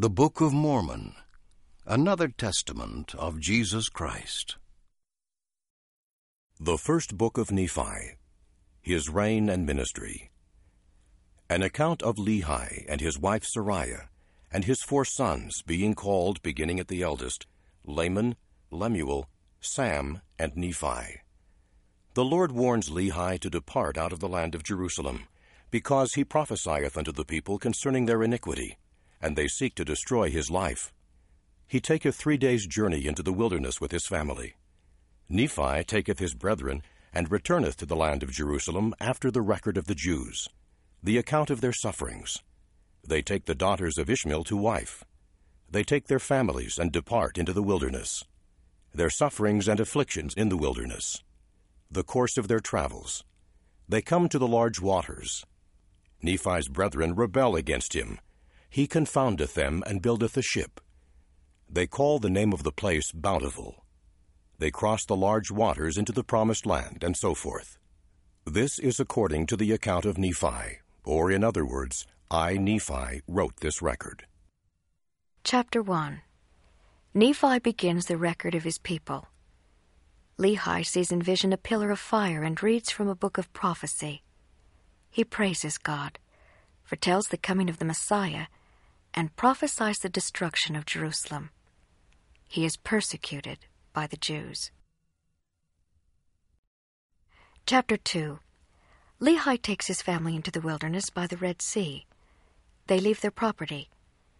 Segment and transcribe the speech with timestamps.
[0.00, 1.16] The Book of Mormon,
[1.84, 4.54] another testament of Jesus Christ.
[6.60, 8.14] The First Book of Nephi,
[8.80, 10.30] His Reign and Ministry.
[11.50, 14.02] An account of Lehi and his wife Sariah,
[14.52, 17.48] and his four sons, being called, beginning at the eldest,
[17.84, 18.36] Laman,
[18.70, 19.28] Lemuel,
[19.60, 21.22] Sam, and Nephi.
[22.14, 25.24] The Lord warns Lehi to depart out of the land of Jerusalem,
[25.72, 28.78] because he prophesieth unto the people concerning their iniquity
[29.20, 30.92] and they seek to destroy his life.
[31.66, 34.54] He taketh three days' journey into the wilderness with his family.
[35.28, 36.82] Nephi taketh his brethren,
[37.12, 40.48] and returneth to the land of Jerusalem after the record of the Jews,
[41.02, 42.38] the account of their sufferings.
[43.06, 45.04] They take the daughters of Ishmael to wife.
[45.70, 48.24] They take their families and depart into the wilderness.
[48.94, 51.22] Their sufferings and afflictions in the wilderness.
[51.90, 53.24] The course of their travels.
[53.88, 55.44] They come to the large waters.
[56.22, 58.18] Nephi's brethren rebel against him,
[58.70, 60.80] he confoundeth them and buildeth a ship.
[61.70, 63.84] They call the name of the place Bountiful.
[64.58, 67.78] They cross the large waters into the promised land, and so forth.
[68.44, 73.56] This is according to the account of Nephi, or in other words, I, Nephi, wrote
[73.60, 74.26] this record.
[75.44, 76.20] Chapter 1
[77.14, 79.28] Nephi begins the record of his people.
[80.38, 84.22] Lehi sees in vision a pillar of fire and reads from a book of prophecy.
[85.10, 86.18] He praises God,
[86.84, 88.46] foretells the coming of the Messiah,
[89.18, 91.50] and prophesies the destruction of Jerusalem.
[92.48, 93.58] He is persecuted
[93.92, 94.70] by the Jews.
[97.66, 98.38] Chapter 2
[99.20, 102.06] Lehi takes his family into the wilderness by the Red Sea.
[102.86, 103.90] They leave their property.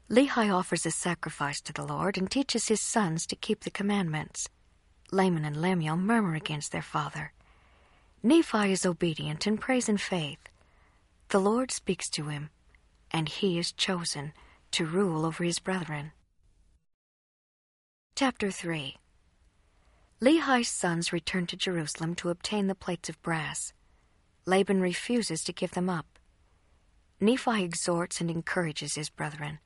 [0.09, 4.49] Lehi offers a sacrifice to the Lord and teaches his sons to keep the commandments.
[5.11, 7.33] Laman and Lemuel murmur against their father.
[8.23, 10.49] Nephi is obedient and prays in faith.
[11.31, 12.51] The Lord speaks to him,
[13.11, 14.33] and he is chosen
[14.73, 16.13] to rule over his brethren.
[18.15, 18.97] Chapter 3
[20.21, 23.73] Lehi's sons return to Jerusalem to obtain the plates of brass.
[24.47, 26.19] Laban refuses to give them up.
[27.21, 29.61] Nephi exhorts and encourages his brethren.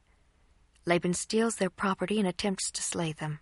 [0.85, 3.41] Laban steals their property and attempts to slay them.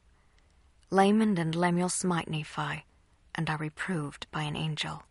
[0.90, 2.84] Laman and Lemuel smite Nephi
[3.34, 5.02] and are reproved by an angel.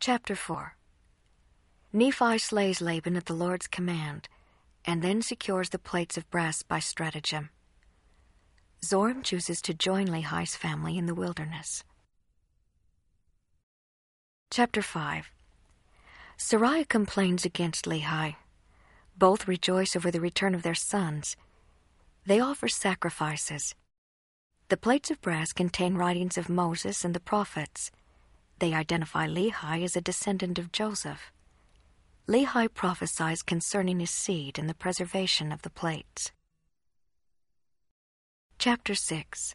[0.00, 0.76] Chapter 4
[1.92, 4.28] Nephi slays Laban at the Lord's command,
[4.84, 7.50] and then secures the plates of brass by stratagem.
[8.80, 11.82] Zoram chooses to join Lehi's family in the wilderness.
[14.52, 15.30] Chapter 5
[16.38, 18.36] Sariah complains against Lehi.
[19.18, 21.36] Both rejoice over the return of their sons.
[22.24, 23.74] They offer sacrifices.
[24.68, 27.90] The plates of brass contain writings of Moses and the prophets.
[28.60, 31.32] They identify Lehi as a descendant of Joseph.
[32.28, 36.32] Lehi prophesies concerning his seed and the preservation of the plates.
[38.58, 39.54] Chapter 6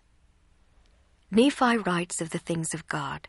[1.31, 3.27] Nephi writes of the things of God.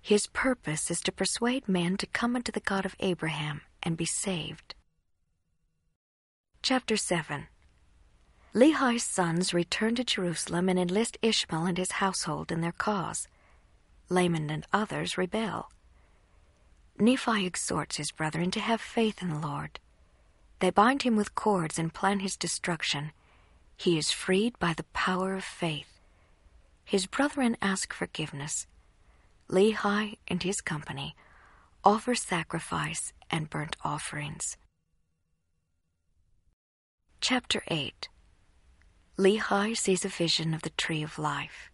[0.00, 4.04] His purpose is to persuade men to come unto the God of Abraham and be
[4.04, 4.74] saved.
[6.60, 7.46] Chapter 7
[8.54, 13.26] Lehi's sons return to Jerusalem and enlist Ishmael and his household in their cause.
[14.08, 15.70] Laman and others rebel.
[16.98, 19.80] Nephi exhorts his brethren to have faith in the Lord.
[20.60, 23.12] They bind him with cords and plan his destruction.
[23.76, 25.98] He is freed by the power of faith.
[26.84, 28.66] His brethren ask forgiveness.
[29.48, 31.16] Lehi and his company
[31.84, 34.56] offer sacrifice and burnt offerings.
[37.20, 38.08] Chapter 8
[39.18, 41.70] Lehi sees a vision of the tree of life.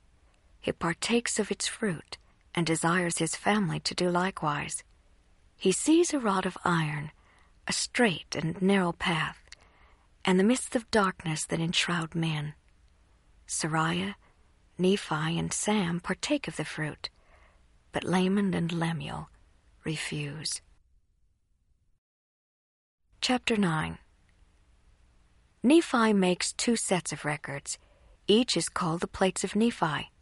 [0.61, 2.19] He partakes of its fruit
[2.55, 4.83] and desires his family to do likewise.
[5.61, 7.11] He sees a rod of iron,
[7.67, 9.43] a straight and narrow path,
[10.25, 12.55] and the mists of darkness that enshroud men.
[13.49, 14.15] Sariah,
[14.79, 17.11] Nephi, and Sam partake of the fruit,
[17.91, 19.31] but Laman and Lemuel
[19.85, 20.61] refuse.
[23.21, 23.99] Chapter 9
[25.65, 27.79] Nephi makes two sets of records.
[28.29, 30.13] Each is called the Plates of Nephi.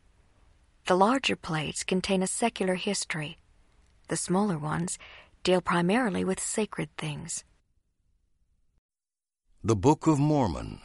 [0.87, 3.37] The larger plates contain a secular history.
[4.09, 4.99] The smaller ones
[5.47, 7.45] deal primarily with sacred things.
[9.63, 10.81] The Book of Mormon,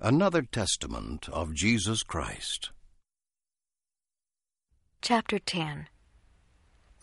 [0.00, 2.72] another testament of Jesus Christ.
[5.00, 5.86] Chapter 10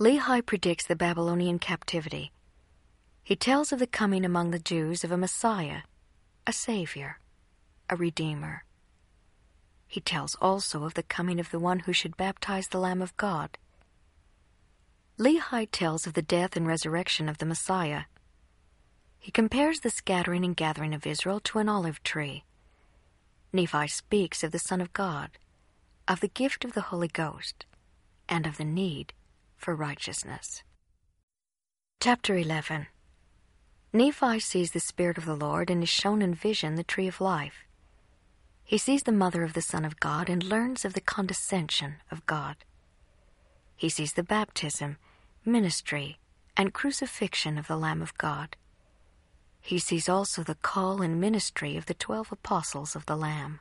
[0.01, 2.33] Lehi predicts the Babylonian captivity.
[3.23, 5.83] He tells of the coming among the Jews of a Messiah,
[6.45, 7.19] a Savior,
[7.89, 8.65] a Redeemer.
[9.87, 13.15] He tells also of the coming of the one who should baptize the Lamb of
[13.15, 13.57] God.
[15.19, 18.03] Lehi tells of the death and resurrection of the Messiah.
[19.19, 22.43] he compares the scattering and gathering of Israel to an olive tree.
[23.53, 25.37] Nephi speaks of the Son of God,
[26.07, 27.65] of the gift of the Holy Ghost,
[28.27, 29.13] and of the need
[29.57, 30.63] for righteousness.
[31.99, 32.87] Chapter 11
[33.93, 37.21] Nephi sees the Spirit of the Lord and is shown in vision the tree of
[37.21, 37.65] life.
[38.63, 42.25] He sees the mother of the Son of God and learns of the condescension of
[42.25, 42.55] God.
[43.81, 44.97] He sees the baptism,
[45.43, 46.19] ministry,
[46.55, 48.55] and crucifixion of the Lamb of God.
[49.59, 53.59] He sees also the call and ministry of the twelve apostles of the Lamb.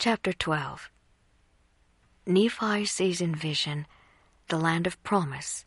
[0.00, 0.90] Chapter 12
[2.26, 3.86] Nephi sees in vision
[4.48, 5.64] the land of promise,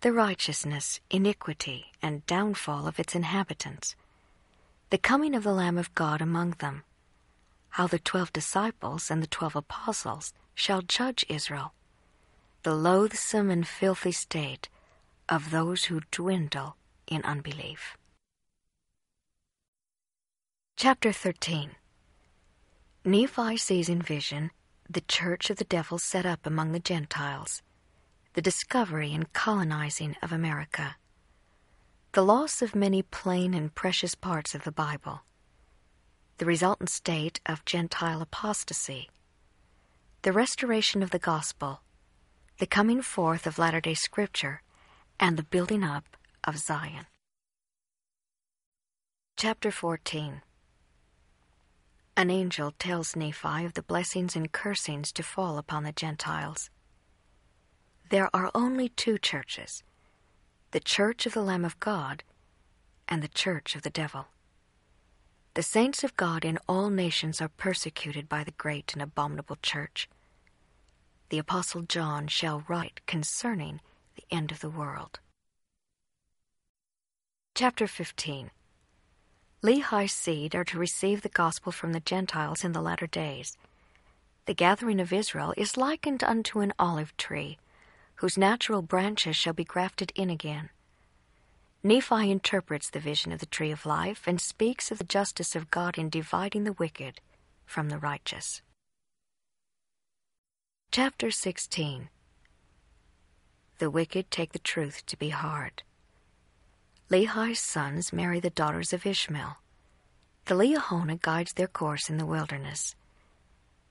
[0.00, 3.94] the righteousness, iniquity, and downfall of its inhabitants,
[4.90, 6.82] the coming of the Lamb of God among them,
[7.68, 11.74] how the twelve disciples and the twelve apostles shall judge Israel,
[12.62, 14.68] the loathsome and filthy state
[15.28, 16.76] of those who dwindle
[17.06, 17.96] in unbelief.
[20.76, 21.72] Chapter 13
[23.04, 24.50] Nephi sees in vision
[24.88, 27.62] the church of the devil set up among the Gentiles,
[28.32, 30.96] the discovery and colonizing of America,
[32.12, 35.20] the loss of many plain and precious parts of the Bible,
[36.38, 39.10] the resultant state of Gentile apostasy,
[40.26, 41.82] the restoration of the gospel,
[42.58, 44.60] the coming forth of Latter day Scripture,
[45.20, 47.06] and the building up of Zion.
[49.36, 50.42] Chapter 14
[52.16, 56.70] An angel tells Nephi of the blessings and cursings to fall upon the Gentiles.
[58.10, 59.84] There are only two churches
[60.72, 62.24] the church of the Lamb of God
[63.06, 64.26] and the church of the devil.
[65.54, 70.08] The saints of God in all nations are persecuted by the great and abominable church.
[71.28, 73.80] The Apostle John shall write concerning
[74.14, 75.18] the end of the world.
[77.56, 78.50] Chapter 15
[79.60, 83.56] Lehi's seed are to receive the gospel from the Gentiles in the latter days.
[84.44, 87.58] The gathering of Israel is likened unto an olive tree,
[88.16, 90.70] whose natural branches shall be grafted in again.
[91.82, 95.72] Nephi interprets the vision of the tree of life and speaks of the justice of
[95.72, 97.20] God in dividing the wicked
[97.64, 98.62] from the righteous.
[100.92, 102.08] Chapter 16
[103.78, 105.82] The wicked take the truth to be hard.
[107.10, 109.58] Lehi's sons marry the daughters of Ishmael.
[110.46, 112.94] The Liahona guides their course in the wilderness.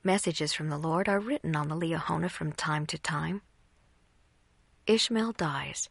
[0.02, 3.42] Messages from the Lord are written on the Liahona from time to time.
[4.88, 5.88] Ishmael dies.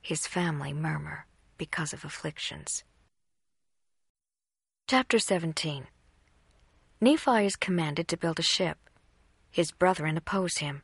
[0.00, 1.26] His family murmur
[1.58, 2.84] because of afflictions.
[4.86, 5.88] Chapter 17
[7.02, 8.78] Nephi is commanded to build a ship.
[9.50, 10.82] His brethren oppose him.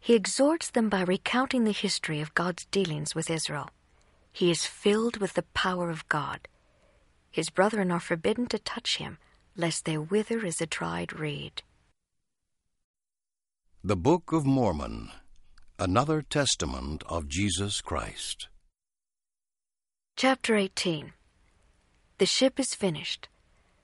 [0.00, 3.70] He exhorts them by recounting the history of God's dealings with Israel.
[4.32, 6.48] He is filled with the power of God.
[7.30, 9.18] His brethren are forbidden to touch him,
[9.56, 11.62] lest they wither as a dried reed.
[13.84, 15.10] The Book of Mormon,
[15.78, 18.48] another testament of Jesus Christ.
[20.16, 21.12] Chapter 18
[22.18, 23.28] The ship is finished.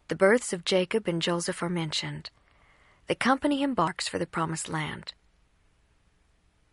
[0.09, 2.31] The births of Jacob and Joseph are mentioned.
[3.07, 5.15] The company embarks for the promised land.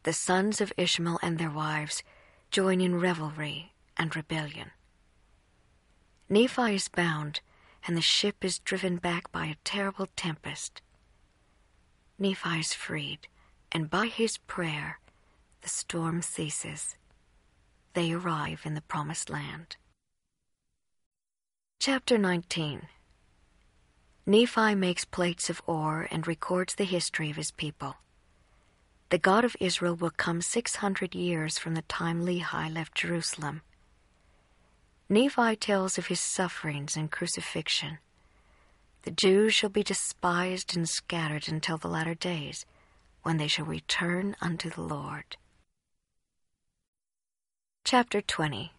[0.04, 2.04] The sons of Ishmael and their wives
[2.50, 4.72] join in revelry and rebellion.
[6.30, 7.42] Nephi is bound,
[7.86, 10.82] and the ship is driven back by a terrible tempest.
[12.18, 13.28] Nephi is freed,
[13.72, 15.00] and by his prayer,
[15.62, 16.96] the storm ceases.
[17.94, 19.78] They arrive in the promised land.
[21.80, 22.88] Chapter 19
[24.26, 27.96] Nephi makes plates of ore and records the history of his people.
[29.10, 33.62] The God of Israel will come 600 years from the time Lehi left Jerusalem.
[35.10, 37.98] Nephi tells of his sufferings and crucifixion.
[39.02, 42.66] The Jews shall be despised and scattered until the latter days,
[43.24, 45.36] when they shall return unto the Lord.
[47.84, 48.72] Chapter 20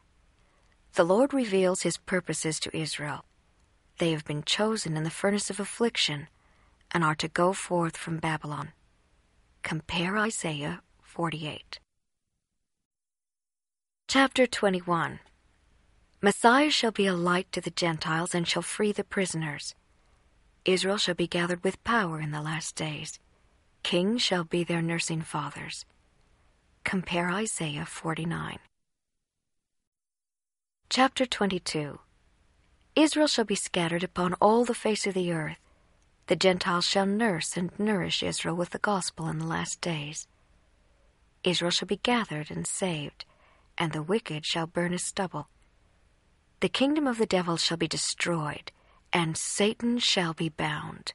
[0.95, 3.27] The Lord reveals his purposes to Israel.
[3.99, 6.29] They have been chosen in the furnace of affliction
[6.91, 8.73] and are to go forth from Babylon.
[9.63, 11.79] Compare Isaiah 48.
[14.09, 15.21] Chapter 21
[16.21, 19.75] Messiah shall be a light to the Gentiles and shall free the prisoners.
[20.65, 23.19] Israel shall be gathered with power in the last days.
[23.83, 25.85] Kings shall be their nursing fathers.
[26.85, 28.59] Compare Isaiah 49.
[30.89, 31.99] Chapter 22
[32.97, 35.59] Israel shall be scattered upon all the face of the earth.
[36.29, 40.29] The Gentiles shall nurse and nourish Israel with the gospel in the last days.
[41.43, 43.25] Israel shall be gathered and saved,
[43.77, 45.49] and the wicked shall burn as stubble.
[46.61, 48.71] The kingdom of the devil shall be destroyed,
[49.13, 51.15] and Satan shall be bound.